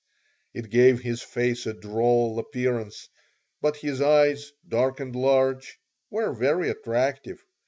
It 0.55 0.71
gave 0.71 1.01
his 1.01 1.21
face 1.21 1.67
a 1.67 1.73
droll 1.75 2.39
appearance, 2.39 3.07
but 3.61 3.77
his 3.77 4.01
eyes, 4.01 4.51
dark 4.67 4.99
and 4.99 5.15
large, 5.15 5.77
were 6.09 6.33
very 6.33 6.71
attractive. 6.71 7.45